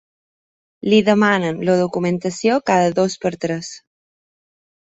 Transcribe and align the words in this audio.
Li 0.93 1.01
demanen 1.09 1.59
la 1.69 1.75
documentació 1.81 2.57
cada 2.71 2.91
dos 3.01 3.19
per 3.27 3.33
tres. 3.47 3.73